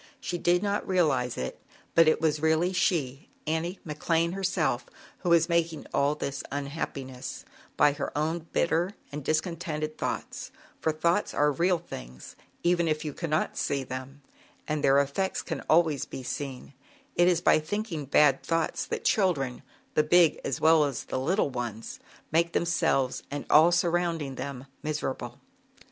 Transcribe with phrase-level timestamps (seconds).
[0.19, 1.59] She did not realize it,
[1.93, 4.87] but it was really she, Annie McLane herself,
[5.19, 7.45] who was making all this unhappiness
[7.77, 10.49] by her own bitter and discontented thoughts.
[10.79, 13.41] For thoughts are real things, even if you ZAUBERLINDA, THE WISE WITCH.
[13.41, 14.21] 83 cannot see them,
[14.67, 16.73] and their effects can always be seen.
[17.15, 19.61] It is by thinking bad thoughts that children
[19.93, 21.99] the big as well as the little ones
[22.31, 25.39] make themselves and all surrounding them miserable.